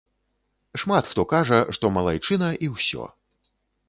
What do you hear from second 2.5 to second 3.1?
і ўсё.